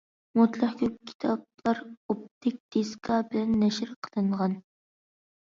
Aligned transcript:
مۇتلەق 0.37 0.71
كۆپ 0.77 0.95
كىتابلار 1.11 1.81
ئوپتىك 1.91 2.57
دىسكا 2.77 3.21
بىلەن 3.35 3.55
نەشر 3.61 3.95
قىلىنغان. 4.09 4.59